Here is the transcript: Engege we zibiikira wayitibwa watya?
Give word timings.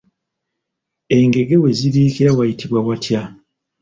Engege 1.17 1.55
we 1.61 1.69
zibiikira 1.77 2.31
wayitibwa 2.37 2.79
watya? 2.87 3.21